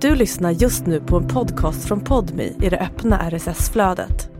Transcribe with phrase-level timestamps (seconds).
[0.00, 4.30] Du lyssnar just nu på en podcast från Podmi i det öppna RSS-flödet.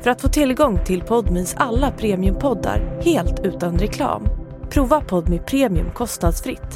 [0.00, 4.28] För att få tillgång till Podmis alla premiumpoddar helt utan reklam,
[4.70, 6.74] prova Podmi Premium kostnadsfritt.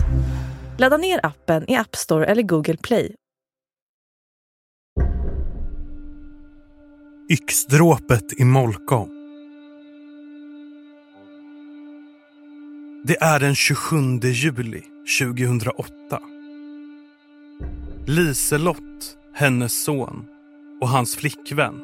[0.78, 3.14] Ladda ner appen i App Store eller Google Play.
[7.30, 9.08] Yxdråpet i Molkom.
[13.04, 14.82] Det är den 27 juli
[15.20, 16.20] 2008.
[18.10, 20.24] Liselott, hennes son
[20.80, 21.80] och hans flickvän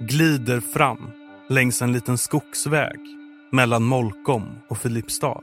[0.00, 1.10] glider fram
[1.48, 3.00] längs en liten skogsväg
[3.52, 5.42] mellan Molkom och Filipstad.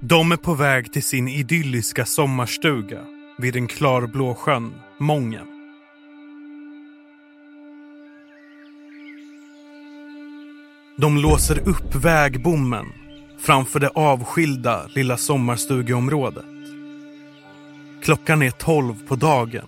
[0.00, 3.04] De är på väg till sin idylliska sommarstuga
[3.38, 5.46] vid den klarblå sjön Mången.
[10.96, 12.86] De låser upp vägbommen
[13.40, 16.44] framför det avskilda lilla sommarstugeområdet.
[18.02, 19.66] Klockan är tolv på dagen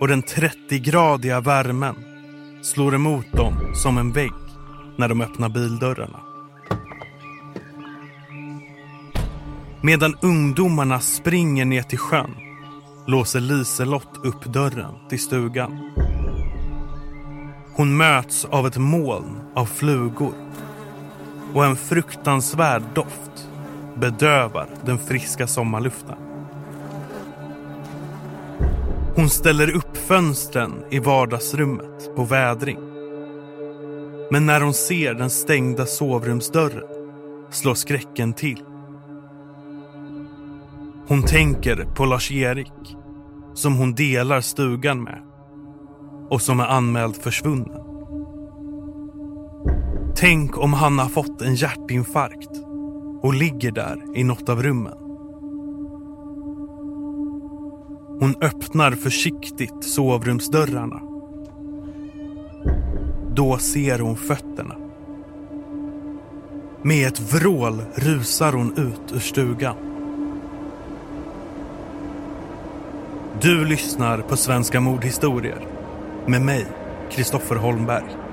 [0.00, 1.94] och den 30-gradiga värmen
[2.62, 4.32] slår emot dem som en vägg
[4.96, 6.20] när de öppnar bildörrarna.
[9.82, 12.34] Medan ungdomarna springer ner till sjön
[13.06, 15.90] låser Liselott upp dörren till stugan.
[17.76, 20.32] Hon möts av ett moln av flugor
[21.54, 23.48] och en fruktansvärd doft
[23.94, 26.16] bedövar den friska sommarluften.
[29.16, 32.78] Hon ställer upp fönstren i vardagsrummet på vädring.
[34.30, 36.84] Men när hon ser den stängda sovrumsdörren
[37.50, 38.62] slår skräcken till.
[41.08, 42.96] Hon tänker på Lars-Erik
[43.54, 45.22] som hon delar stugan med
[46.30, 47.83] och som är anmäld försvunnen.
[50.24, 52.50] Tänk om han har fått en hjärtinfarkt
[53.22, 54.92] och ligger där i något av rummen.
[58.20, 61.00] Hon öppnar försiktigt sovrumsdörrarna.
[63.34, 64.76] Då ser hon fötterna.
[66.82, 69.76] Med ett vrål rusar hon ut ur stugan.
[73.40, 75.66] Du lyssnar på Svenska mordhistorier
[76.26, 76.66] med mig,
[77.10, 78.24] Kristoffer Holmberg.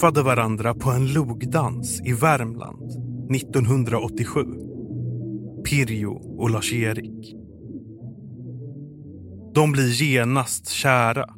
[0.00, 2.90] Träffade varandra på en logdans i Värmland
[3.36, 4.44] 1987.
[5.64, 7.34] Pirjo och Lars-Erik.
[9.54, 11.34] De blir genast kära.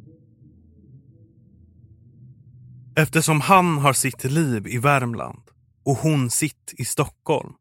[2.95, 5.43] Eftersom han har sitt liv i Värmland
[5.85, 7.53] och hon sitt i Stockholm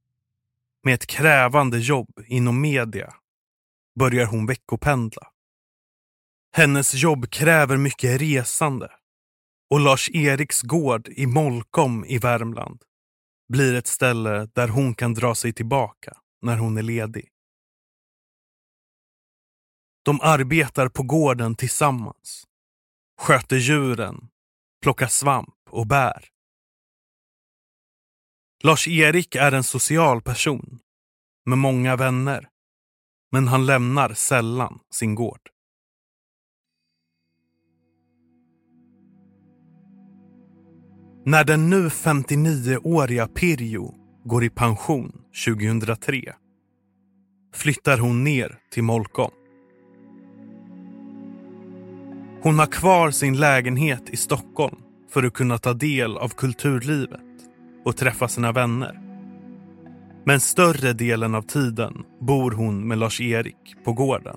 [0.85, 3.15] med ett krävande jobb inom media
[3.99, 5.23] börjar hon veckopendla.
[6.57, 8.91] Hennes jobb kräver mycket resande
[9.73, 12.83] och Lars-Eriks gård i Molkom i Värmland
[13.49, 17.29] blir ett ställe där hon kan dra sig tillbaka när hon är ledig.
[20.05, 22.45] De arbetar på gården tillsammans,
[23.21, 24.29] sköter djuren,
[24.83, 26.29] plockar svamp och bär.
[28.65, 30.81] Lars-Erik är en social person
[31.47, 32.49] med många vänner,
[33.31, 35.52] men han lämnar sällan sin gård.
[41.25, 43.95] När den nu 59-åriga Pirjo
[44.25, 45.13] går i pension
[45.47, 46.23] 2003
[47.55, 49.31] flyttar hon ner till Molkom.
[52.43, 54.77] Hon har kvar sin lägenhet i Stockholm
[55.11, 57.21] för att kunna ta del av kulturlivet
[57.85, 59.01] och träffa sina vänner.
[60.25, 64.37] Men större delen av tiden bor hon med Lars-Erik på gården.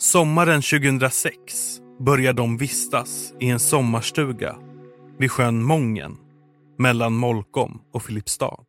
[0.00, 4.56] Sommaren 2006 börjar de vistas i en sommarstuga
[5.18, 6.16] vid sjön Mången
[6.78, 8.64] mellan Molkom och Filipstad.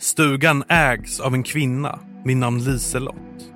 [0.00, 3.52] Stugan ägs av en kvinna vid namn Liselott.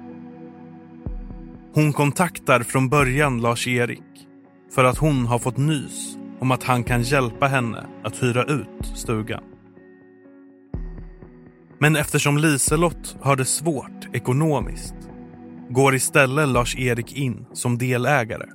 [1.75, 4.27] Hon kontaktar från början Lars-Erik
[4.75, 8.87] för att hon har fått nys om att han kan hjälpa henne att hyra ut
[8.95, 9.52] stugan.
[11.83, 14.95] Men eftersom Liselott har det svårt ekonomiskt
[15.71, 18.47] går istället Lars-Erik in som delägare.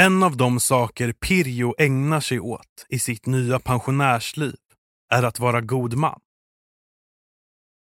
[0.00, 4.56] En av de saker Pirjo ägnar sig åt i sitt nya pensionärsliv
[5.14, 6.20] är att vara god man.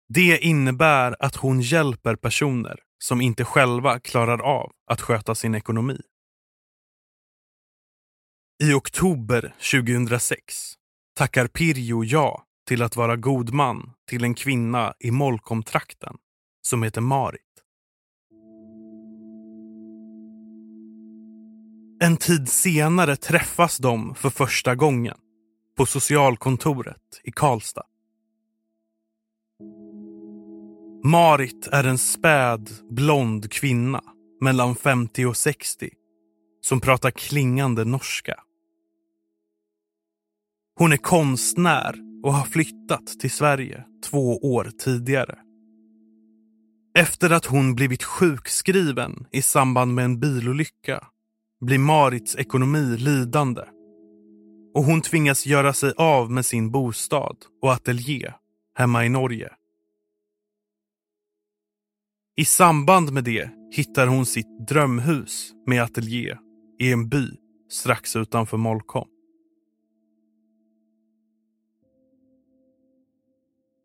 [0.09, 6.01] Det innebär att hon hjälper personer som inte själva klarar av att sköta sin ekonomi.
[8.61, 10.73] I oktober 2006
[11.17, 16.15] tackar Pirjo ja till att vara god man till en kvinna i Molkomtrakten
[16.61, 17.41] som heter Marit.
[22.03, 25.17] En tid senare träffas de för första gången
[25.77, 27.85] på socialkontoret i Karlstad.
[31.03, 34.01] Marit är en späd, blond kvinna
[34.41, 35.89] mellan 50 och 60
[36.61, 38.35] som pratar klingande norska.
[40.75, 45.39] Hon är konstnär och har flyttat till Sverige två år tidigare.
[46.97, 51.07] Efter att hon blivit sjukskriven i samband med en bilolycka
[51.61, 53.61] blir Marits ekonomi lidande
[54.73, 58.33] och hon tvingas göra sig av med sin bostad och ateljé
[58.77, 59.49] hemma i Norge.
[62.35, 66.37] I samband med det hittar hon sitt drömhus med ateljé
[66.79, 67.27] i en by
[67.69, 69.07] strax utanför Molkom.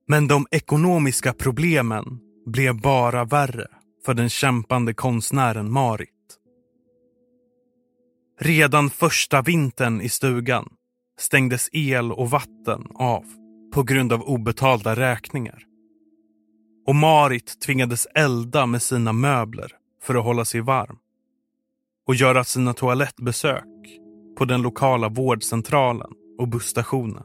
[0.09, 3.67] Men de ekonomiska problemen blev bara värre
[4.05, 6.11] för den kämpande konstnären Marit.
[8.41, 10.69] Redan första vintern i stugan
[11.19, 13.25] stängdes el och vatten av
[13.75, 15.63] på grund av obetalda räkningar.
[16.87, 19.73] Och Marit tvingades elda med sina möbler
[20.03, 20.99] för att hålla sig varm
[22.07, 23.65] och göra sina toalettbesök
[24.39, 27.25] på den lokala vårdcentralen och busstationen.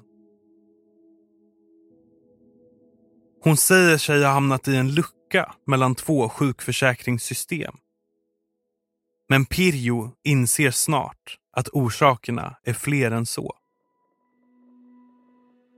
[3.43, 7.75] Hon säger sig ha hamnat i en lucka mellan två sjukförsäkringssystem.
[9.29, 13.53] Men Pirjo inser snart att orsakerna är fler än så.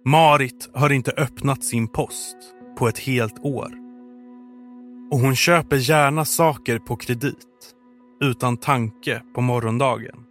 [0.06, 2.38] Marit har inte öppnat sin post
[2.78, 3.72] på ett helt år.
[5.12, 7.76] Och hon köper gärna saker på kredit
[8.22, 10.26] utan tanke på morgondagen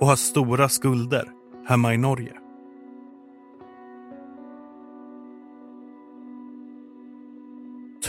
[0.00, 1.28] och har stora skulder
[1.68, 2.39] hemma i Norge.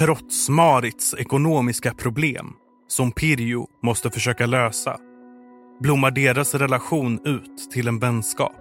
[0.01, 2.53] Trots Marits ekonomiska problem,
[2.87, 4.97] som Pirjo måste försöka lösa,
[5.79, 8.55] blommar deras relation ut till en vänskap.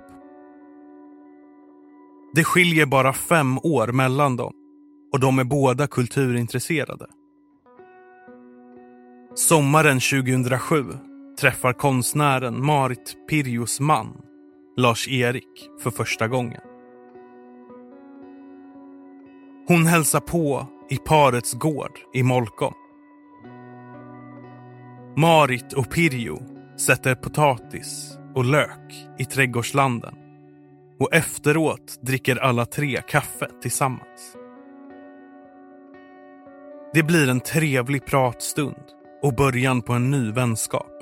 [2.34, 4.52] Det skiljer bara fem år mellan dem
[5.12, 7.06] och de är båda kulturintresserade.
[9.34, 10.84] Sommaren 2007
[11.40, 14.16] träffar konstnären Marit Pirjos man,
[14.76, 16.60] Lars-Erik, för första gången.
[19.68, 22.74] Hon hälsar på i parets gård i Molkom.
[25.16, 26.38] Marit och Pirjo
[26.76, 30.14] sätter potatis och lök i trädgårdslanden
[30.98, 34.36] och efteråt dricker alla tre kaffe tillsammans.
[36.94, 38.84] Det blir en trevlig pratstund
[39.22, 40.92] och början på en ny vänskap.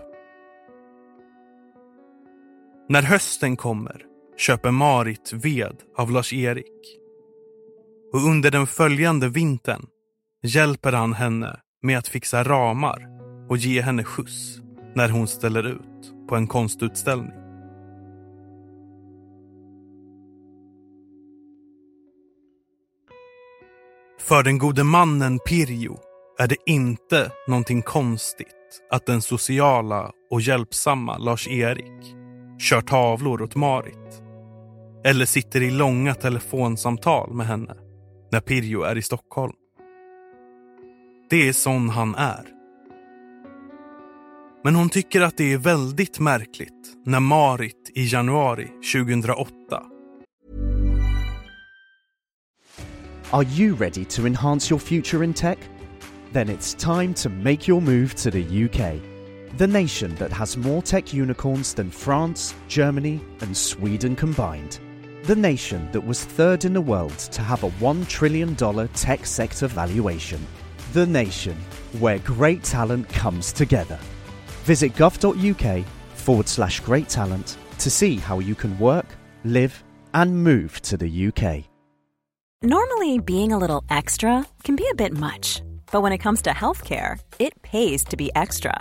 [2.88, 4.02] När hösten kommer
[4.36, 6.97] köper Marit ved av Lars-Erik
[8.12, 9.86] och under den följande vintern
[10.42, 13.06] hjälper han henne med att fixa ramar
[13.48, 14.58] och ge henne skjuts
[14.94, 17.32] när hon ställer ut på en konstutställning.
[24.20, 25.98] För den gode mannen Pirjo
[26.38, 28.46] är det inte någonting konstigt
[28.90, 32.14] att den sociala och hjälpsamma Lars-Erik
[32.58, 34.22] kör tavlor åt Marit
[35.04, 37.74] eller sitter i långa telefonsamtal med henne
[38.30, 39.52] när Pirjo är i Stockholm.
[41.30, 42.48] Det är sån han är.
[44.64, 49.82] Men hon tycker att det är väldigt märkligt när Marit i januari 2008
[53.30, 55.58] Are you ready to enhance your future in tech?
[56.32, 59.00] Then it's time to make your move to the UK.
[59.58, 64.80] The nation that has more tech unicorns than France, Germany, and Sweden combined.
[65.28, 68.56] The nation that was third in the world to have a $1 trillion
[68.94, 70.40] tech sector valuation.
[70.94, 71.54] The nation
[71.98, 73.98] where great talent comes together.
[74.64, 79.04] Visit gov.uk forward slash great talent to see how you can work,
[79.44, 81.64] live, and move to the UK.
[82.62, 85.60] Normally, being a little extra can be a bit much,
[85.92, 88.80] but when it comes to healthcare, it pays to be extra.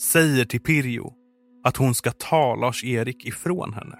[0.00, 1.12] säger till Pirjo
[1.64, 3.98] att hon ska ta Lars-Erik ifrån henne.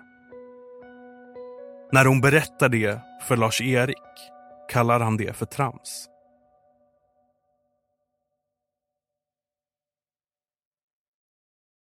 [1.93, 3.97] När hon berättar det för Lars-Erik
[4.69, 6.09] kallar han det för trams.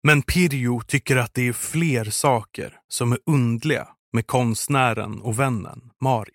[0.04, 5.92] Men Pirjo tycker att det är fler saker som är undliga med konstnären och vännen
[6.02, 6.34] Marit.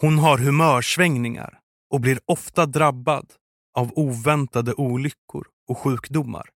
[0.00, 1.58] Hon har humörsvängningar
[1.90, 3.32] och blir ofta drabbad
[3.78, 6.48] av oväntade olyckor och sjukdomar.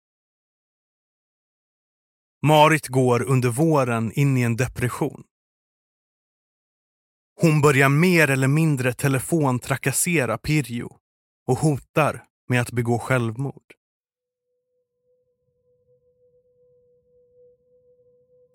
[2.46, 5.22] Marit går under våren in i en depression.
[7.40, 10.96] Hon börjar mer eller mindre telefontrakassera Pirjo
[11.46, 13.72] och hotar med att begå självmord.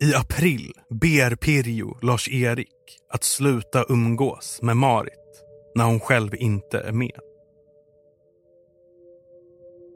[0.01, 5.43] I april ber Pirjo Lars-Erik att sluta umgås med Marit
[5.75, 7.19] när hon själv inte är med.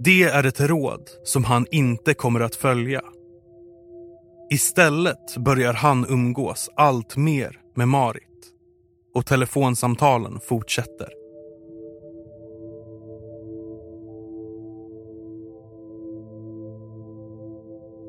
[0.03, 3.01] Det är ett råd som han inte kommer att följa.
[4.51, 8.23] Istället börjar han umgås allt mer med Marit
[9.13, 11.09] och telefonsamtalen fortsätter.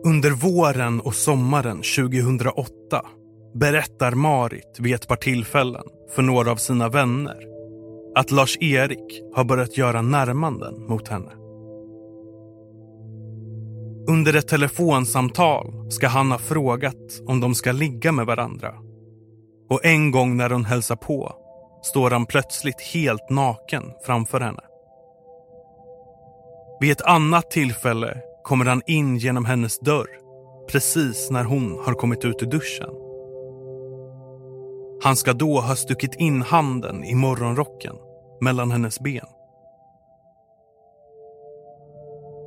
[0.04, 3.06] Under våren och sommaren 2008
[3.54, 5.84] berättar Marit vid ett par tillfällen
[6.14, 7.36] för några av sina vänner
[8.14, 11.41] att Lars-Erik har börjat göra närmanden mot henne.
[14.08, 18.74] Under ett telefonsamtal ska han ha frågat om de ska ligga med varandra.
[19.70, 21.32] Och en gång när hon hälsar på
[21.82, 24.62] står han plötsligt helt naken framför henne.
[26.80, 30.08] Vid ett annat tillfälle kommer han in genom hennes dörr
[30.70, 32.90] precis när hon har kommit ut ur duschen.
[35.02, 37.96] Han ska då ha stuckit in handen i morgonrocken
[38.40, 39.26] mellan hennes ben.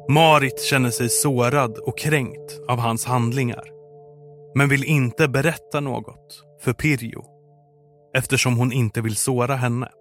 [0.10, 3.64] Marit känner sig sårad och kränkt av hans handlingar
[4.56, 7.26] men vill inte berätta något för Pirjo
[8.16, 9.92] eftersom hon inte vill såra henne.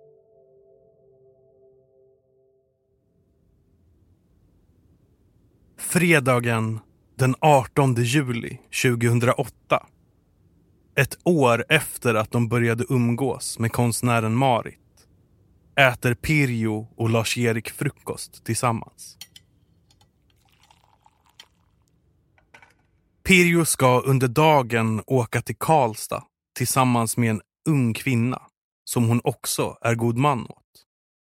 [5.79, 6.81] Fredagen
[7.17, 9.87] den 18 juli 2008.
[10.97, 14.79] Ett år efter att de började umgås med konstnären Marit
[15.77, 19.19] äter Pirjo och Lars-Erik frukost tillsammans.
[23.29, 26.25] Pirjo ska under dagen åka till Karlstad
[26.57, 28.43] tillsammans med en ung kvinna
[28.85, 30.65] som hon också är god man åt.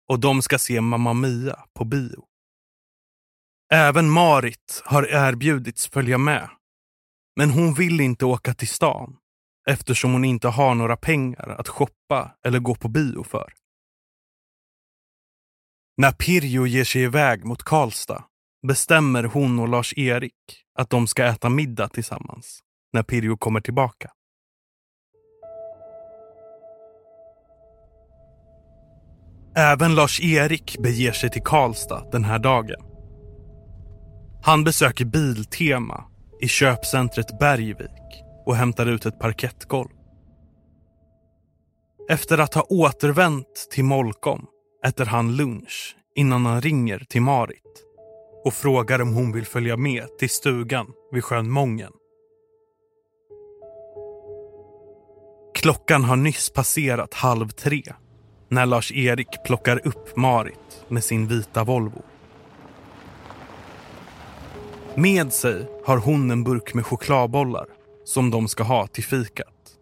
[0.10, 2.26] Och de ska se Mamma Mia på bio.
[3.74, 6.50] Även Marit har erbjudits följa med.
[7.36, 9.18] Men hon vill inte åka till stan
[9.70, 13.54] eftersom hon inte har några pengar att shoppa eller gå på bio för.
[15.98, 18.24] När Pirjo ger sig iväg mot Karlstad
[18.68, 20.34] bestämmer hon och Lars-Erik
[20.76, 22.60] att de ska äta middag tillsammans
[22.94, 24.12] när Pirjo kommer tillbaka.
[29.56, 32.84] Även Lars-Erik beger sig till Karlstad den här dagen.
[34.44, 36.04] Han besöker Biltema
[36.42, 39.90] i köpcentret Bergvik och hämtar ut ett parkettgolv.
[42.10, 44.46] Efter att ha återvänt till Molkom
[44.86, 47.89] äter han lunch innan han ringer till Marit
[48.46, 51.92] och frågar om hon vill följa med till stugan vid sjön Mången.
[55.54, 57.84] Klockan har nyss passerat halv tre
[58.50, 62.02] när Lars-Erik plockar upp Marit med sin vita Volvo.
[64.96, 67.66] Med sig har hon en burk med chokladbollar
[68.06, 69.76] som de ska ha till fikat.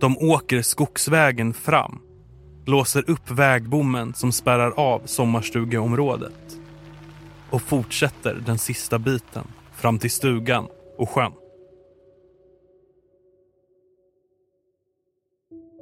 [0.00, 2.00] De åker skogsvägen fram,
[2.66, 6.61] låser upp vägbommen som spärrar av sommarstugeområdet
[7.52, 10.68] och fortsätter den sista biten fram till stugan
[10.98, 11.32] och sjön.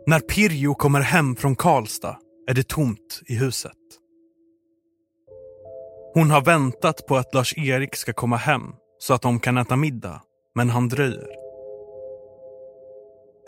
[0.07, 2.17] När Pirjo kommer hem från Karlstad
[2.49, 3.73] är det tomt i huset.
[6.15, 8.63] Hon har väntat på att Lars-Erik ska komma hem
[8.99, 10.23] så att de kan äta middag,
[10.55, 11.29] men han dröjer.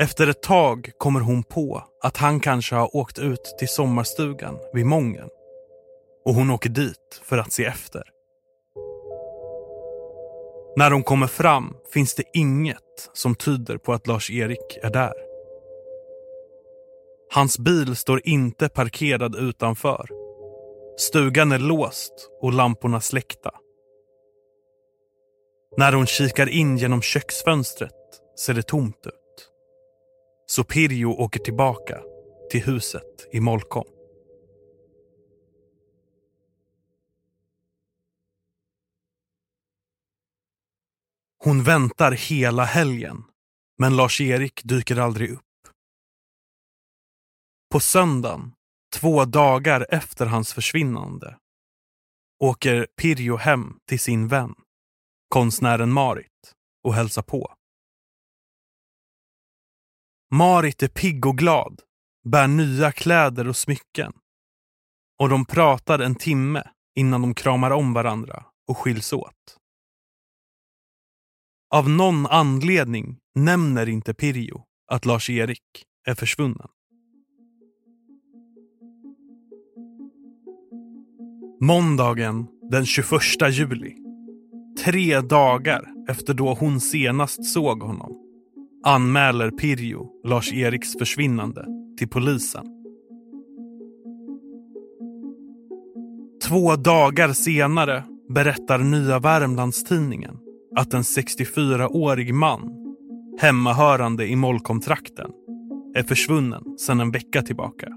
[0.01, 4.87] Efter ett tag kommer hon på att han kanske har åkt ut till sommarstugan vid
[4.87, 5.29] Mången
[6.25, 8.03] och hon åker dit för att se efter.
[10.77, 15.15] När hon kommer fram finns det inget som tyder på att Lars-Erik är där.
[17.35, 20.09] Hans bil står inte parkerad utanför.
[20.99, 23.51] Stugan är låst och lamporna släckta.
[25.77, 27.93] När hon kikar in genom köksfönstret
[28.39, 29.49] ser det tomt ut.
[30.47, 32.01] Så Pirjo åker tillbaka
[32.51, 33.85] till huset i Molkom.
[41.45, 43.25] Hon väntar hela helgen,
[43.79, 45.41] men Lars-Erik dyker aldrig upp.
[47.73, 48.53] På söndagen,
[48.95, 51.39] två dagar efter hans försvinnande,
[52.39, 54.55] åker Pirjo hem till sin vän,
[55.29, 57.55] konstnären Marit, och hälsar på.
[60.31, 61.81] Marit är pigg och glad,
[62.25, 64.13] bär nya kläder och smycken.
[65.19, 69.62] Och de pratar en timme innan de kramar om varandra och skiljs åt.
[71.75, 76.69] Av någon anledning nämner inte Pirjo att Lars-Erik är försvunnen.
[81.61, 83.97] Måndagen den 21 juli,
[84.85, 88.13] tre dagar efter då hon senast såg honom,
[88.85, 91.67] anmäler Pirjo Lars-Eriks försvinnande
[91.99, 92.67] till polisen.
[96.49, 100.42] Två dagar senare berättar Nya Värmlandstidningen
[100.77, 102.71] att en 64-årig man,
[103.41, 105.31] hemmahörande i Molkomtrakten,
[105.95, 107.89] är försvunnen sedan en vecka tillbaka.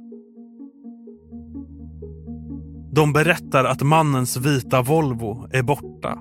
[2.92, 6.20] De berättar att mannens vita Volvo är borta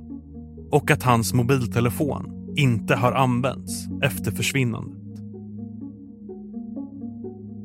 [0.71, 5.01] och att hans mobiltelefon inte har använts efter försvinnandet.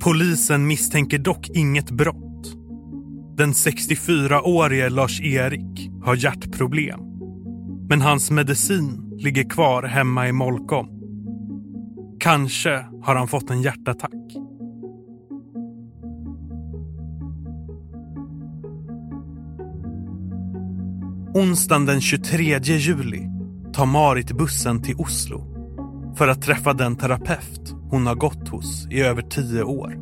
[0.04, 2.56] Polisen misstänker dock inget brott.
[3.38, 7.09] Den 64-årige Lars-Erik har hjärtproblem
[7.90, 10.88] men hans medicin ligger kvar hemma i Molkom.
[12.20, 14.38] Kanske har han fått en hjärtattack.
[21.34, 23.30] Onsdagen den 23 juli
[23.74, 25.46] tar Marit bussen till Oslo
[26.18, 29.98] för att träffa den terapeut hon har gått hos i över tio år.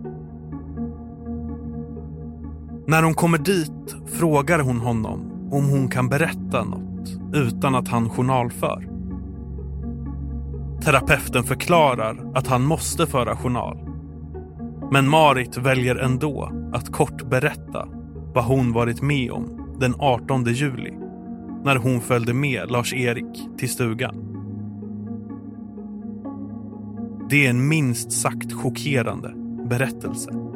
[2.88, 8.10] När hon kommer dit frågar hon honom om hon kan berätta något utan att han
[8.10, 8.88] journalför.
[10.82, 13.78] Terapeuten förklarar att han måste föra journal.
[14.92, 17.88] Men Marit väljer ändå att kort berätta
[18.34, 20.94] vad hon varit med om den 18 juli
[21.64, 24.16] när hon följde med Lars-Erik till stugan.
[27.30, 29.34] Det är en minst sagt chockerande
[29.70, 30.47] berättelse.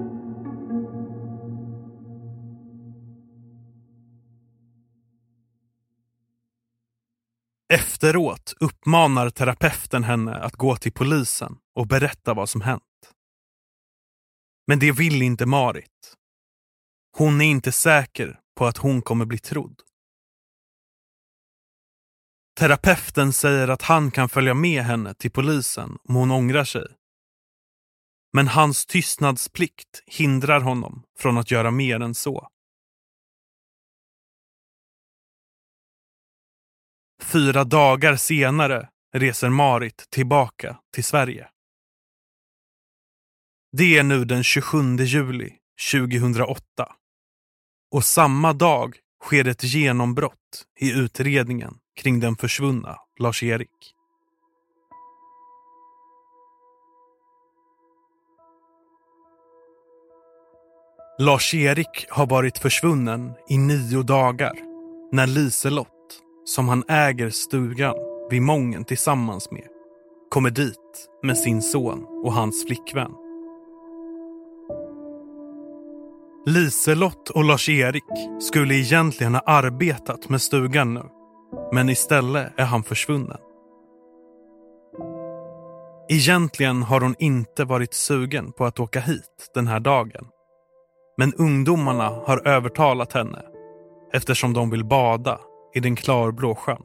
[7.71, 13.13] Efteråt uppmanar terapeuten henne att gå till polisen och berätta vad som hänt.
[14.67, 16.15] Men det vill inte Marit.
[17.17, 19.81] Hon är inte säker på att hon kommer bli trodd.
[22.59, 26.87] Terapeuten säger att han kan följa med henne till polisen om hon ångrar sig.
[28.33, 32.50] Men hans tystnadsplikt hindrar honom från att göra mer än så.
[37.21, 41.47] Fyra dagar senare reser Marit tillbaka till Sverige.
[43.77, 45.53] Det är nu den 27 juli
[45.91, 46.61] 2008.
[47.91, 53.95] Och samma dag sker ett genombrott i utredningen kring den försvunna Lars-Erik.
[61.19, 64.53] Lars-Erik har varit försvunnen i nio dagar
[65.11, 66.00] när Liselott
[66.45, 67.95] som han äger stugan
[68.29, 69.67] vid Mången tillsammans med,
[70.29, 73.11] kommer dit med sin son och hans flickvän.
[76.45, 78.03] Liselott och Lars-Erik
[78.39, 81.03] skulle egentligen ha arbetat med stugan nu,
[81.71, 83.37] men istället är han försvunnen.
[86.09, 90.27] Egentligen har hon inte varit sugen på att åka hit den här dagen.
[91.17, 93.41] Men ungdomarna har övertalat henne
[94.13, 95.39] eftersom de vill bada
[95.73, 96.83] i den klarblå sjön.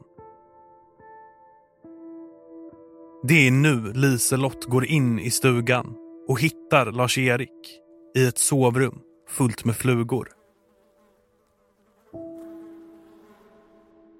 [3.23, 5.95] Det är nu Liselott går in i stugan
[6.27, 7.79] och hittar Lars-Erik
[8.15, 10.29] i ett sovrum fullt med flugor.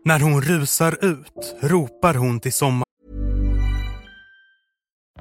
[0.05, 2.86] När hon rusar ut ropar hon till sommaren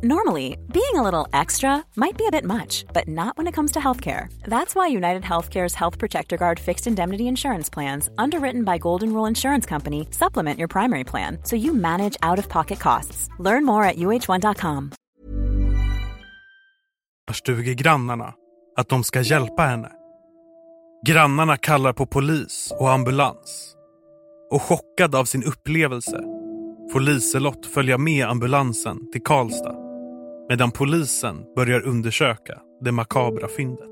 [0.03, 3.73] Normally, being a little extra might be a bit much, but not when it comes
[3.73, 4.29] to healthcare.
[4.45, 9.25] That's why United Healthcare's Health Protector Guard fixed indemnity insurance plans, underwritten by Golden Rule
[9.25, 13.31] Insurance Company, supplement your primary plan so you manage out of pocket costs.
[13.39, 14.93] Learn more at uh1.com.
[17.33, 18.35] Stugegrannarna
[18.77, 19.93] att de ska hjälpa henne.
[21.07, 23.77] Grannarna kallar på polis och ambulans.
[24.51, 26.21] Och chockad av sin upplevelse
[26.93, 29.86] får Liselott följa med ambulansen till Karlstad
[30.49, 33.91] medan polisen börjar undersöka det makabra fyndet.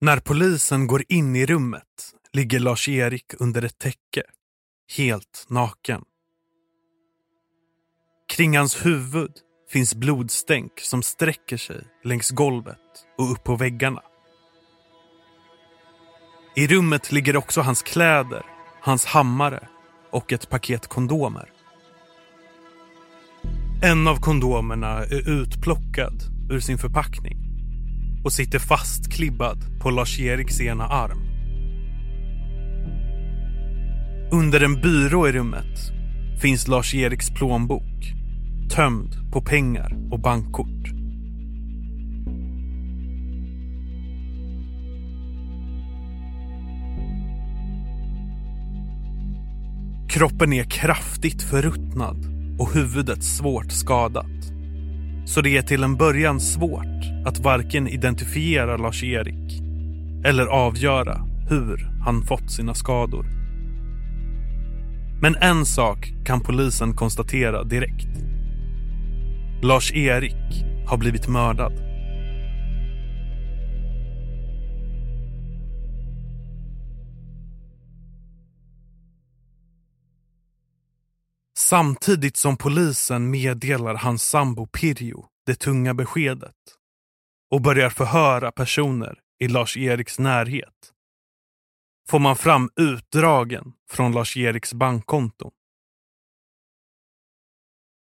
[0.00, 4.22] När polisen går in i rummet ligger Lars-Erik under ett täcke,
[4.96, 6.04] helt naken.
[8.28, 9.32] Kring hans huvud
[9.70, 14.02] finns blodstänk som sträcker sig längs golvet och upp på väggarna.
[16.56, 18.42] I rummet ligger också hans kläder,
[18.80, 19.68] hans hammare
[20.10, 21.48] och ett paket kondomer.
[23.82, 27.38] En av kondomerna är utplockad ur sin förpackning
[28.24, 31.20] och sitter fastklibbad på Lars-Eriks ena arm.
[34.32, 35.78] Under en byrå i rummet
[36.42, 38.14] finns Lars-Eriks plånbok
[38.70, 40.93] tömd på pengar och bankkort.
[50.14, 52.16] Kroppen är kraftigt förruttnad
[52.58, 54.52] och huvudet svårt skadat.
[55.26, 59.62] Så det är till en början svårt att varken identifiera Lars-Erik
[60.24, 63.26] eller avgöra hur han fått sina skador.
[65.22, 68.18] Men en sak kan polisen konstatera direkt.
[69.62, 71.72] Lars-Erik har blivit mördad.
[81.68, 86.54] Samtidigt som polisen meddelar hans sambo Pirjo det tunga beskedet
[87.50, 90.92] och börjar förhöra personer i Lars-Eriks närhet
[92.08, 95.50] får man fram utdragen från Lars-Eriks bankkonto.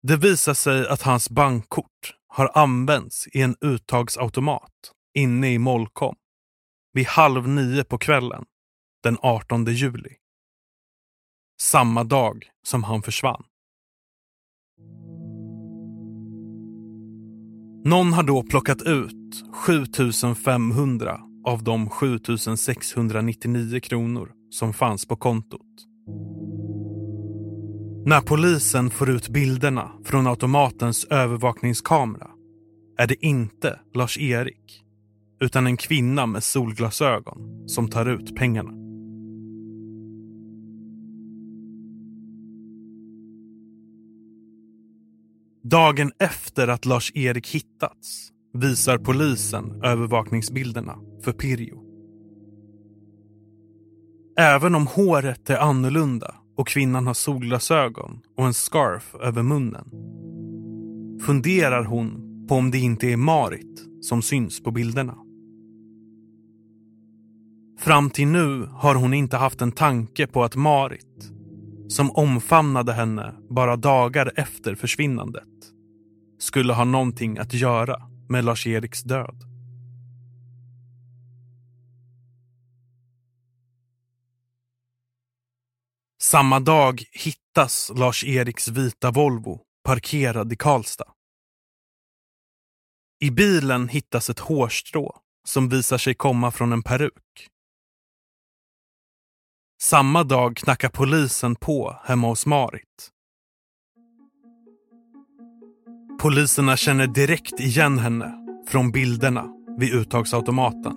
[0.02, 6.16] Det visar sig att hans bankkort har använts i en uttagsautomat inne i Molkom
[6.92, 8.44] vid halv nio på kvällen
[9.02, 10.16] den 18 juli.
[11.60, 13.42] Samma dag som han försvann.
[17.84, 25.60] Någon har då plockat ut 7500 av de 7699 kronor som fanns på kontot.
[28.06, 32.30] När polisen får ut bilderna från automatens övervakningskamera
[32.98, 34.84] är det inte Lars-Erik
[35.40, 38.77] utan en kvinna med solglasögon som tar ut pengarna.
[45.70, 51.84] Dagen efter att Lars-Erik hittats visar polisen övervakningsbilderna för Pirjo.
[54.38, 59.90] Även om håret är annorlunda och kvinnan har solglasögon och en scarf över munnen
[61.20, 65.18] funderar hon på om det inte är Marit som syns på bilderna.
[67.78, 71.32] Fram till nu har hon inte haft en tanke på att Marit,
[71.88, 75.48] som omfamnade henne bara dagar efter försvinnandet,
[76.38, 79.44] skulle ha någonting att göra med Lars-Eriks död.
[86.22, 91.12] Samma dag hittas Lars-Eriks vita Volvo parkerad i Karlstad.
[93.20, 97.48] I bilen hittas ett hårstrå som visar sig komma från en peruk.
[99.80, 103.10] Samma dag knackar polisen på hemma hos Marit.
[106.20, 108.34] Poliserna känner direkt igen henne
[108.68, 109.44] från bilderna
[109.78, 110.96] vid uttagsautomaten.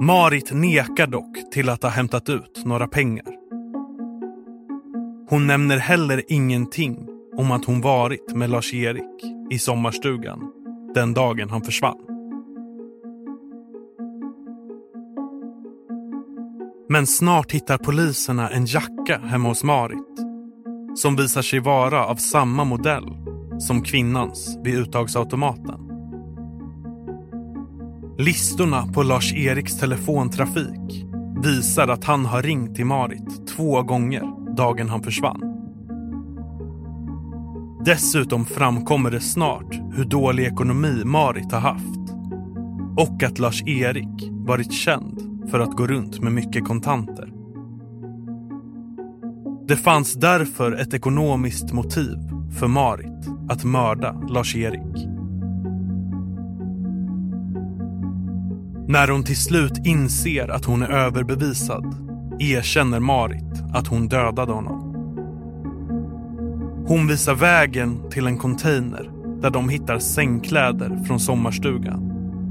[0.00, 3.36] Marit nekar dock till att ha hämtat ut några pengar.
[5.28, 10.52] Hon nämner heller ingenting om att hon varit med Lars-Erik i sommarstugan
[10.94, 12.09] den dagen han försvann.
[16.92, 20.18] Men snart hittar poliserna en jacka hemma hos Marit
[20.94, 23.16] som visar sig vara av samma modell
[23.58, 25.80] som kvinnans vid uttagsautomaten.
[28.18, 31.04] Listorna på Lars-Eriks telefontrafik
[31.42, 35.42] visar att han har ringt till Marit två gånger dagen han försvann.
[37.84, 42.14] Dessutom framkommer det snart hur dålig ekonomi Marit har haft
[42.96, 47.32] och att Lars-Erik varit känd för att gå runt med mycket kontanter.
[49.68, 52.18] Det fanns därför ett ekonomiskt motiv
[52.58, 55.06] för Marit att mörda Lars-Erik.
[58.88, 62.10] När hon till slut inser att hon är överbevisad
[62.40, 64.86] erkänner Marit att hon dödade honom.
[66.86, 69.10] Hon visar vägen till en container
[69.42, 72.10] där de hittar sängkläder från sommarstugan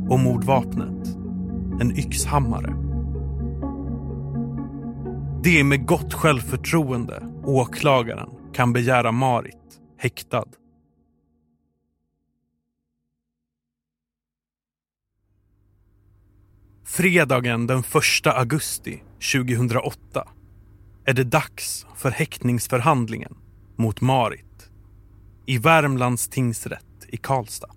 [0.09, 1.07] och mordvapnet,
[1.81, 2.88] en yxhammare.
[5.43, 10.45] Det är med gott självförtroende åklagaren kan begära Marit häktad.
[16.85, 17.85] Fredagen den 1
[18.25, 20.27] augusti 2008
[21.05, 23.37] är det dags för häktningsförhandlingen
[23.77, 24.69] mot Marit
[25.45, 27.75] i Värmlands tingsrätt i Karlstad.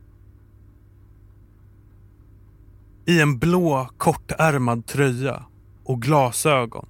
[3.06, 5.44] I en blå kortärmad tröja
[5.84, 6.88] och glasögon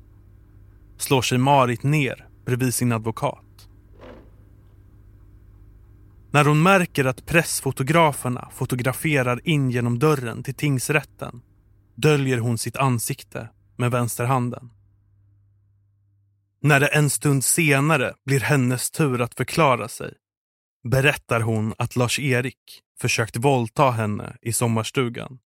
[1.03, 3.69] slår sig Marit ner bredvid sin advokat.
[6.33, 11.43] När hon märker att pressfotograferna fotograferar in genom dörren till tingsrätten
[11.95, 14.71] döljer hon sitt ansikte med vänsterhanden.
[16.63, 20.15] När det en stund senare blir hennes tur att förklara sig
[20.89, 25.39] berättar hon att Lars-Erik försökt våldta henne i sommarstugan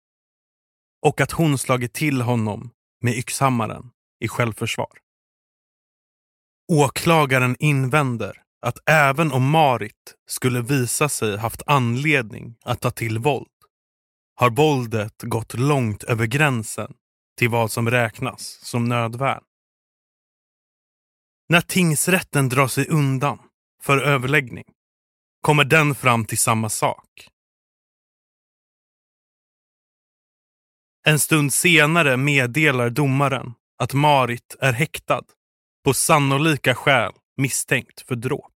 [1.02, 3.90] och att hon slagit till honom med yxhammaren
[4.20, 5.03] i självförsvar.
[6.72, 13.48] Åklagaren invänder att även om Marit skulle visa sig haft anledning att ta till våld
[14.34, 16.94] har våldet gått långt över gränsen
[17.38, 19.42] till vad som räknas som nödvärn.
[21.48, 23.38] När tingsrätten drar sig undan
[23.82, 24.64] för överläggning
[25.40, 27.28] kommer den fram till samma sak.
[31.06, 35.22] En stund senare meddelar domaren att Marit är häktad
[35.84, 38.50] på sannolika skäl misstänkt för dråp.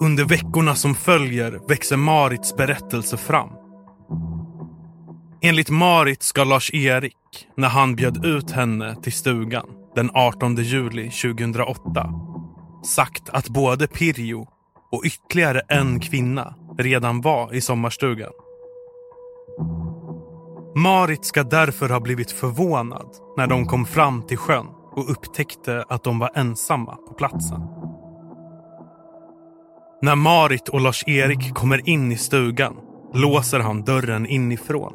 [0.00, 3.50] Under veckorna som följer växer Marits berättelse fram.
[5.42, 7.14] Enligt Marit ska Lars-Erik,
[7.56, 12.12] när han bjöd ut henne till stugan den 18 juli 2008,
[12.84, 14.46] sagt att både Pirjo
[14.92, 18.32] och ytterligare en kvinna redan var i sommarstugan.
[20.78, 26.04] Marit ska därför ha blivit förvånad när de kom fram till sjön och upptäckte att
[26.04, 27.60] de var ensamma på platsen.
[30.02, 32.76] När Marit och Lars-Erik kommer in i stugan
[33.14, 34.92] låser han dörren inifrån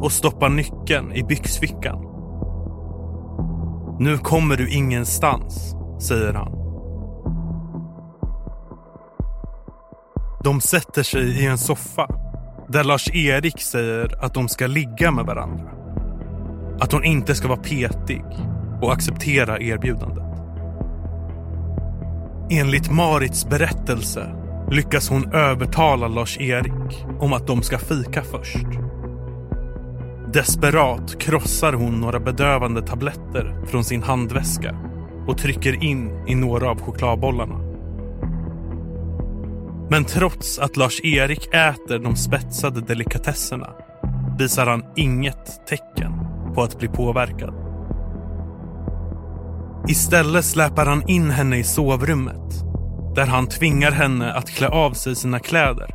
[0.00, 1.98] och stoppar nyckeln i byxfickan.
[3.98, 6.52] Nu kommer du ingenstans, säger han.
[10.44, 12.21] De sätter sig i en soffa
[12.68, 15.70] där Lars-Erik säger att de ska ligga med varandra.
[16.80, 18.24] Att hon inte ska vara petig
[18.82, 20.24] och acceptera erbjudandet.
[22.50, 24.34] Enligt Marits berättelse
[24.70, 28.66] lyckas hon övertala Lars-Erik om att de ska fika först.
[30.32, 34.76] Desperat krossar hon några bedövande tabletter från sin handväska
[35.26, 37.61] och trycker in i några av chokladbollarna.
[39.90, 43.70] Men trots att Lars-Erik äter de spetsade delikatesserna
[44.38, 46.12] visar han inget tecken
[46.54, 47.54] på att bli påverkad.
[49.88, 52.72] Istället släpar han in henne i sovrummet
[53.14, 55.94] där han tvingar henne att klä av sig sina kläder,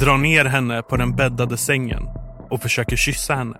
[0.00, 2.02] drar ner henne på den bäddade sängen
[2.50, 3.56] och försöker kyssa henne.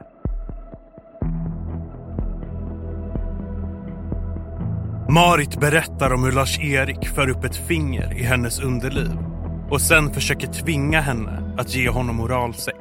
[5.11, 9.28] Marit berättar om hur Lars-Erik för upp ett finger i hennes underliv
[9.70, 12.78] och sen försöker tvinga henne att ge honom oralsex.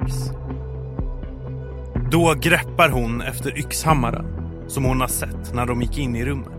[2.12, 4.26] Då greppar hon efter yxhammaren
[4.68, 6.52] som hon har sett när de gick in i rummet.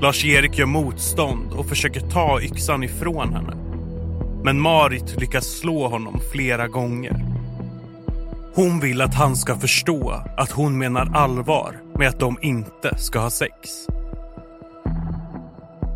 [0.00, 3.56] Lars-Erik gör motstånd och försöker ta yxan ifrån henne.
[4.44, 7.24] Men Marit lyckas slå honom flera gånger.
[8.54, 13.18] Hon vill att han ska förstå att hon menar allvar med att de inte ska
[13.18, 13.86] ha sex.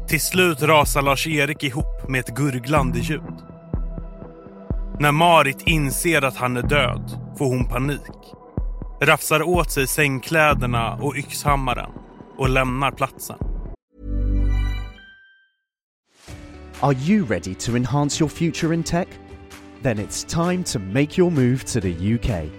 [0.09, 3.39] Till slut rasar Lars-Erik ihop med ett gurglande ljud.
[5.01, 8.35] När Marit inser att han är död får hon panik.
[9.03, 11.91] Rafsar åt sig sängkläderna och yxhammaren
[12.39, 13.37] och lämnar platsen.
[16.81, 19.09] Are you ready to enhance your future in tech?
[19.83, 22.51] Then it's time to make your move to the UK,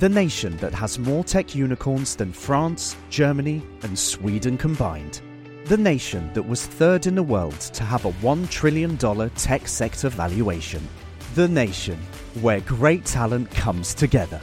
[0.00, 5.20] the nation that has more tech unicorns than France, Germany, and Sweden combined.
[5.64, 8.98] The nation that was third in the world to have a $1 trillion
[9.30, 10.86] tech sector valuation.
[11.34, 11.98] The nation
[12.42, 14.40] where great talent comes together.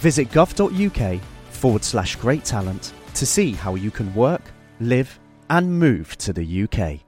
[0.00, 4.42] Visit gov.uk forward slash great talent to see how you can work,
[4.80, 5.18] live,
[5.48, 7.07] and move to the UK.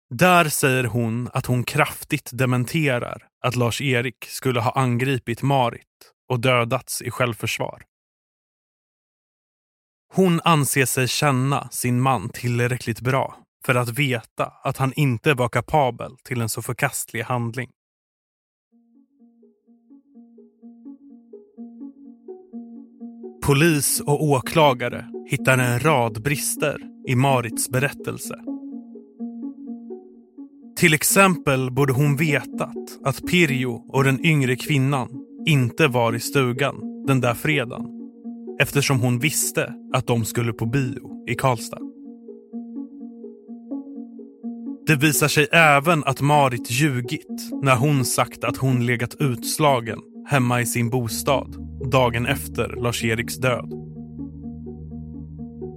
[0.10, 7.02] Där säger hon att hon kraftigt dementerar att Lars-Erik skulle ha angripit Marit och dödats
[7.02, 7.84] i självförsvar.
[10.13, 15.50] Hon anser sig känna sin man tillräckligt bra för att veta att han inte var
[15.50, 17.69] kapabel till en så förkastlig handling.
[23.48, 28.36] Polis och åklagare hittar en rad brister i Marits berättelse.
[30.78, 35.10] Till exempel borde hon vetat att Pirjo och den yngre kvinnan
[35.46, 37.86] inte var i stugan den där fredagen
[38.62, 41.82] eftersom hon visste att de skulle på bio i Karlstad.
[44.88, 50.62] Det visar sig även att Marit ljugit när hon sagt att hon legat utslagen hemma
[50.62, 53.74] i sin bostad dagen efter Lars-Eriks död.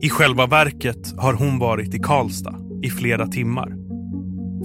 [0.02, 3.76] I själva verket har hon varit i Karlstad i flera timmar.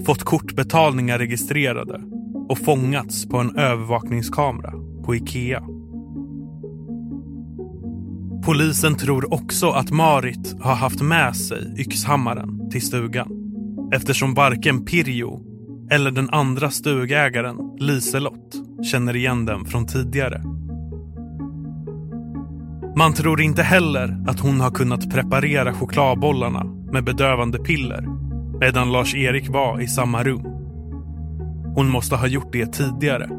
[0.06, 2.00] Fått kortbetalningar registrerade
[2.48, 4.72] och fångats på en övervakningskamera
[5.04, 5.62] på Ikea.
[8.44, 13.28] Polisen tror också att Marit har haft med sig yxhammaren till stugan
[13.92, 15.40] eftersom varken Pirjo
[15.90, 18.54] eller den andra stugägaren Liselott
[18.90, 20.42] känner igen den från tidigare.
[22.98, 28.06] Man tror inte heller att hon har kunnat preparera chokladbollarna med bedövande piller
[28.60, 30.46] medan Lars-Erik var i samma rum.
[31.74, 33.30] Hon måste ha gjort det tidigare.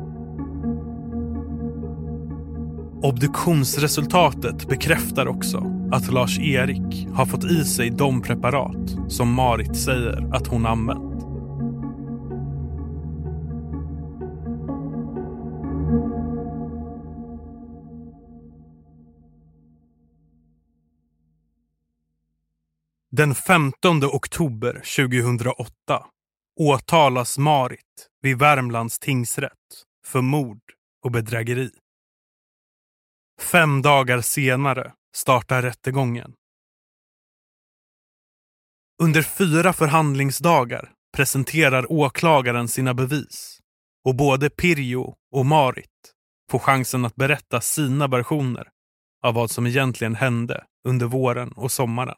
[3.01, 5.57] Obduktionsresultatet bekräftar också
[5.91, 11.06] att Lars-Erik har fått i sig de preparat som Marit säger att hon använt.
[23.17, 26.05] Den 15 oktober 2008
[26.59, 30.61] åtalas Marit vid Värmlands tingsrätt för mord
[31.03, 31.69] och bedrägeri.
[33.41, 36.33] Fem dagar senare startar rättegången.
[39.03, 43.59] Under fyra förhandlingsdagar presenterar åklagaren sina bevis
[44.05, 46.13] och både Pirjo och Marit
[46.51, 48.69] får chansen att berätta sina versioner
[49.23, 52.17] av vad som egentligen hände under våren och sommaren.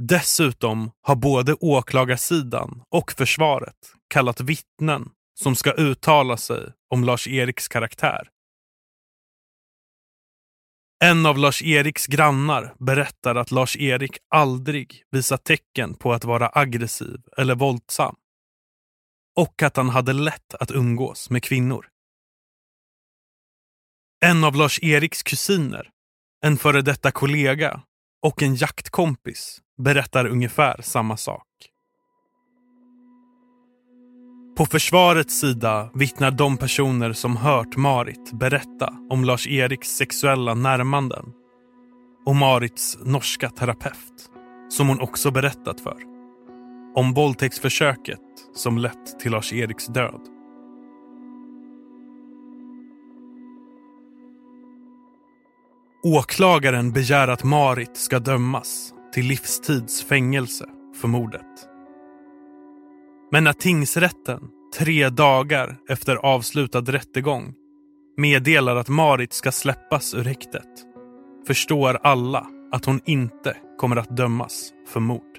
[0.00, 8.28] Dessutom har både åklagarsidan och försvaret kallat vittnen som ska uttala sig om Lars-Eriks karaktär.
[11.04, 17.54] En av Lars-Eriks grannar berättar att Lars-Erik aldrig visat tecken på att vara aggressiv eller
[17.54, 18.16] våldsam.
[19.36, 21.86] Och att han hade lätt att umgås med kvinnor.
[24.24, 25.90] En av Lars-Eriks kusiner,
[26.44, 27.82] en före detta kollega
[28.22, 31.46] och en jaktkompis berättar ungefär samma sak.
[34.56, 41.24] På försvarets sida vittnar de personer som hört Marit berätta om Lars-Eriks sexuella närmanden
[42.26, 44.30] och Marits norska terapeut,
[44.68, 45.96] som hon också berättat för.
[46.94, 48.20] Om våldtäktsförsöket
[48.54, 50.37] som lett till Lars-Eriks död.
[56.02, 60.66] Åklagaren begär att Marit ska dömas till livstids fängelse
[61.00, 61.68] för mordet.
[63.32, 64.40] Men när tingsrätten,
[64.78, 67.54] tre dagar efter avslutad rättegång,
[68.16, 70.68] meddelar att Marit ska släppas ur häktet
[71.46, 75.38] förstår alla att hon inte kommer att dömas för mord.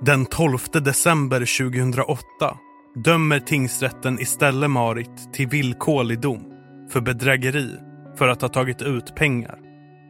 [0.00, 2.58] Den 12 december 2008
[3.04, 6.52] dömer tingsrätten istället Marit till villkorlig dom
[6.90, 7.76] för bedrägeri
[8.16, 9.58] för att ha tagit ut pengar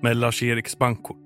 [0.02, 1.16] med Lars-Eriks bankkort.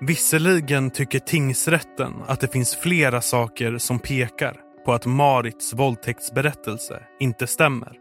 [0.00, 7.46] Visserligen tycker tingsrätten att det finns flera saker som pekar på att Marits våldtäktsberättelse inte
[7.46, 7.92] stämmer.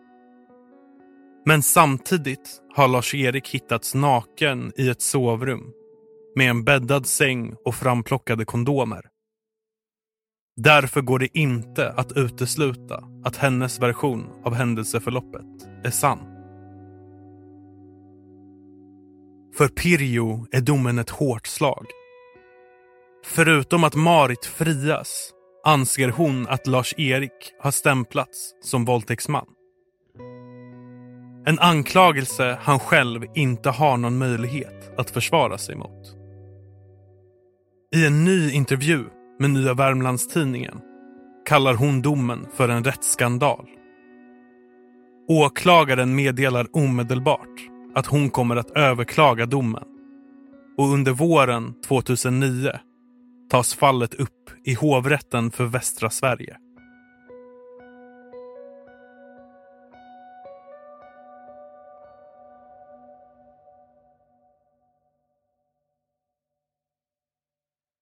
[1.46, 5.72] Men samtidigt har Lars-Erik hittats naken i ett sovrum
[6.36, 9.15] med en bäddad säng och framplockade kondomer.
[10.58, 16.20] Därför går det inte att utesluta att hennes version av händelseförloppet är sann.
[19.58, 21.86] För Pirjo är domen ett hårt slag.
[23.26, 25.32] Förutom att Marit frias
[25.66, 29.48] anser hon att Lars-Erik har stämplats som våldtäktsman.
[31.46, 36.16] En anklagelse han själv inte har någon möjlighet att försvara sig mot.
[37.96, 39.06] I en ny intervju
[39.40, 40.82] med Nya Värmlandstidningen
[41.46, 43.66] kallar hon domen för en rättsskandal.
[45.28, 49.84] Åklagaren meddelar omedelbart att hon kommer att överklaga domen.
[50.78, 52.72] Och under våren 2009
[53.52, 56.58] tas fallet upp i hovrätten för västra Sverige.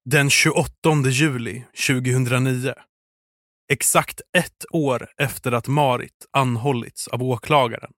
[0.05, 0.69] Den 28
[1.09, 2.73] juli 2009,
[3.71, 7.91] exakt ett år efter att Marit anhållits av åklagaren,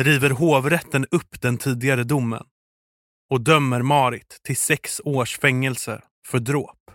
[0.00, 2.42] river hovrätten upp den tidigare domen
[3.30, 6.90] och dömer Marit till sex års fängelse för dråp.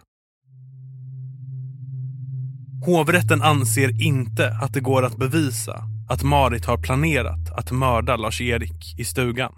[2.86, 9.00] Hovrätten anser inte att det går att bevisa att Marit har planerat att mörda Lars-Erik
[9.00, 9.54] i stugan.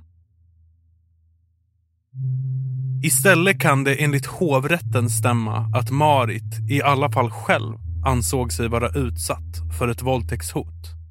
[3.03, 8.89] Istället kan det enligt hovrätten stämma att Marit i alla fall själv ansåg sig vara
[8.89, 11.01] utsatt för ett våldtäktshot.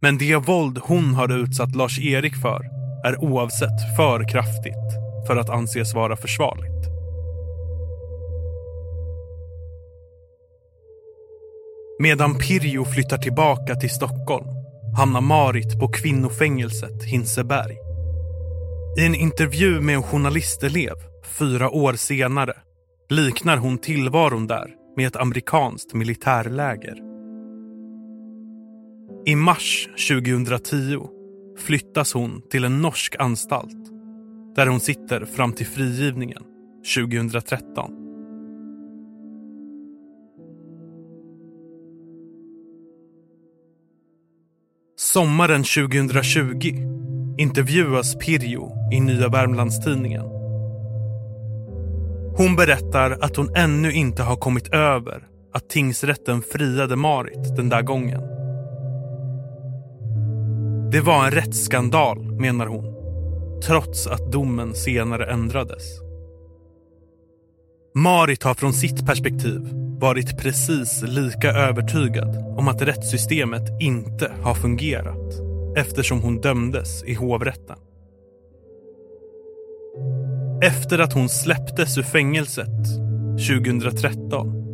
[0.00, 2.60] Men det våld hon har utsatt Lars-Erik för
[3.06, 4.88] är oavsett för kraftigt
[5.26, 6.88] för att anses vara försvarligt.
[12.00, 14.48] Medan Pirjo flyttar tillbaka till Stockholm
[14.96, 17.83] hamnar Marit på kvinnofängelset Hinseberg.
[18.96, 20.94] I en intervju med en journalistelev
[21.38, 22.52] fyra år senare
[23.08, 26.98] liknar hon tillvaron där med ett amerikanskt militärläger.
[29.26, 31.08] I mars 2010
[31.58, 33.90] flyttas hon till en norsk anstalt
[34.56, 36.42] där hon sitter fram till frigivningen
[36.96, 37.90] 2013.
[44.96, 46.93] Sommaren 2020
[47.38, 50.24] intervjuas Pirjo i Nya Värmlandstidningen.
[52.36, 57.82] Hon berättar att hon ännu inte har kommit över att tingsrätten friade Marit den där
[57.82, 58.20] gången.
[60.92, 62.94] Det var en rättsskandal, menar hon,
[63.66, 65.82] trots att domen senare ändrades.
[67.94, 69.60] Marit har från sitt perspektiv
[70.00, 75.43] varit precis lika övertygad om att rättssystemet inte har fungerat
[75.76, 77.78] eftersom hon dömdes i hovrätten.
[80.62, 82.84] Efter att hon släpptes ur fängelset
[83.48, 84.64] 2013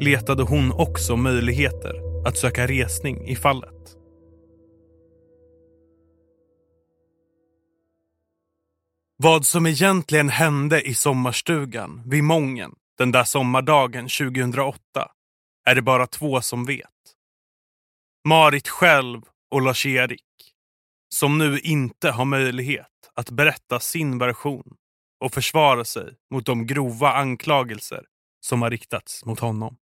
[0.00, 3.96] letade hon också möjligheter att söka resning i fallet.
[9.16, 14.78] Vad som egentligen hände i sommarstugan vid Mången den där sommardagen 2008
[15.64, 16.88] är det bara två som vet.
[18.28, 19.20] Marit själv
[19.50, 20.31] och Lars-Erik.
[21.12, 24.76] Som nu inte har möjlighet att berätta sin version
[25.20, 28.04] och försvara sig mot de grova anklagelser
[28.40, 29.76] som har riktats mot honom.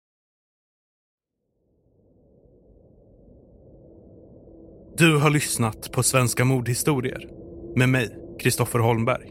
[4.97, 7.29] Du har lyssnat på Svenska mordhistorier
[7.77, 9.31] med mig, Kristoffer Holmberg.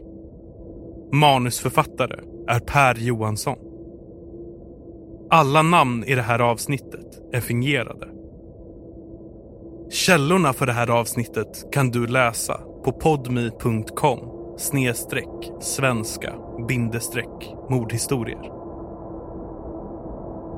[1.12, 3.58] Manusförfattare är Per Johansson.
[5.30, 8.19] Alla namn i det här avsnittet är fingerade.
[9.92, 14.18] Källorna för det här avsnittet kan du läsa på podmi.com
[14.58, 16.34] snedstreck svenska
[16.68, 18.50] bindestreck mordhistorier.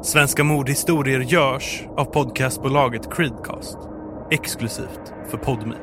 [0.04, 3.78] Svenska mordhistorier görs av podcastbolaget Creedcast.
[4.30, 5.76] Exklusivt för Podme.